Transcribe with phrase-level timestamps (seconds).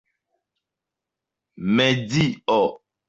[1.75, 2.25] medio